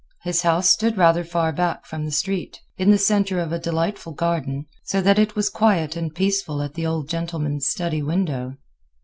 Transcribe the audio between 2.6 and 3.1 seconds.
in the